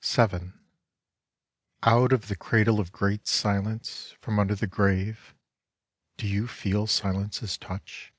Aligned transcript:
vn 0.00 0.60
Out 1.82 2.12
of 2.12 2.28
the 2.28 2.36
cradle 2.36 2.78
of 2.78 2.92
great 2.92 3.26
Silence, 3.26 4.14
from 4.20 4.38
under 4.38 4.54
the 4.54 4.68
grave 4.68 5.34
(do 6.16 6.28
you 6.28 6.46
feel 6.46 6.86
Silence's 6.86 7.58
touch 7.58 8.12